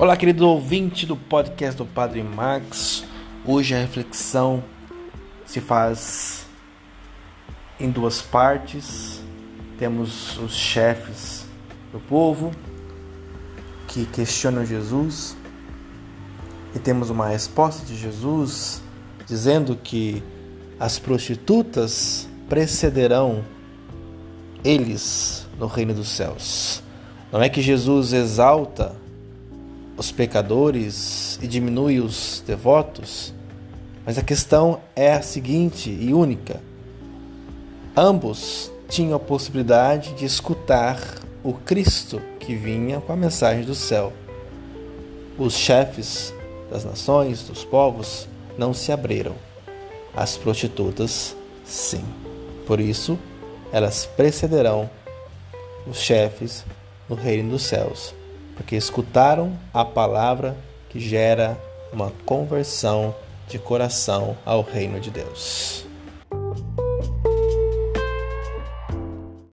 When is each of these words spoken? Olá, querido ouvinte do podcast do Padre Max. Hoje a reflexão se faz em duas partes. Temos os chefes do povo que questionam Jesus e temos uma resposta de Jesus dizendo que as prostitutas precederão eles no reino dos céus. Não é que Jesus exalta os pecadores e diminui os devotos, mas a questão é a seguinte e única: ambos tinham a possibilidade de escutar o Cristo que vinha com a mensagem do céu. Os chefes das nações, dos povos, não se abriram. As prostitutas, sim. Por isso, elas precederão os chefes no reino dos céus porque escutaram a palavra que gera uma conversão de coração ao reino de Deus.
Olá, 0.00 0.16
querido 0.16 0.48
ouvinte 0.48 1.04
do 1.04 1.14
podcast 1.14 1.76
do 1.76 1.84
Padre 1.84 2.22
Max. 2.22 3.04
Hoje 3.44 3.74
a 3.74 3.78
reflexão 3.78 4.64
se 5.44 5.60
faz 5.60 6.46
em 7.78 7.90
duas 7.90 8.22
partes. 8.22 9.20
Temos 9.78 10.38
os 10.38 10.54
chefes 10.54 11.44
do 11.92 12.00
povo 12.00 12.50
que 13.88 14.06
questionam 14.06 14.64
Jesus 14.64 15.36
e 16.74 16.78
temos 16.78 17.10
uma 17.10 17.28
resposta 17.28 17.84
de 17.84 17.94
Jesus 17.94 18.82
dizendo 19.26 19.76
que 19.76 20.22
as 20.78 20.98
prostitutas 20.98 22.26
precederão 22.48 23.44
eles 24.64 25.46
no 25.58 25.66
reino 25.66 25.92
dos 25.92 26.08
céus. 26.08 26.82
Não 27.30 27.42
é 27.42 27.50
que 27.50 27.60
Jesus 27.60 28.14
exalta 28.14 28.96
os 30.00 30.10
pecadores 30.10 31.38
e 31.42 31.46
diminui 31.46 32.00
os 32.00 32.42
devotos, 32.46 33.34
mas 34.02 34.16
a 34.16 34.22
questão 34.22 34.80
é 34.96 35.12
a 35.12 35.20
seguinte 35.20 35.90
e 35.90 36.14
única: 36.14 36.58
ambos 37.94 38.72
tinham 38.88 39.16
a 39.16 39.20
possibilidade 39.20 40.14
de 40.14 40.24
escutar 40.24 40.98
o 41.44 41.52
Cristo 41.52 42.18
que 42.38 42.54
vinha 42.54 42.98
com 42.98 43.12
a 43.12 43.16
mensagem 43.16 43.62
do 43.62 43.74
céu. 43.74 44.10
Os 45.36 45.52
chefes 45.52 46.32
das 46.70 46.82
nações, 46.82 47.42
dos 47.42 47.62
povos, 47.62 48.26
não 48.56 48.72
se 48.72 48.92
abriram. 48.92 49.34
As 50.16 50.34
prostitutas, 50.34 51.36
sim. 51.62 52.04
Por 52.66 52.80
isso, 52.80 53.18
elas 53.70 54.06
precederão 54.06 54.88
os 55.86 55.98
chefes 55.98 56.64
no 57.06 57.16
reino 57.16 57.50
dos 57.50 57.64
céus 57.64 58.18
porque 58.60 58.76
escutaram 58.76 59.58
a 59.72 59.86
palavra 59.86 60.54
que 60.90 61.00
gera 61.00 61.58
uma 61.90 62.12
conversão 62.26 63.14
de 63.48 63.58
coração 63.58 64.36
ao 64.44 64.60
reino 64.60 65.00
de 65.00 65.10
Deus. 65.10 65.79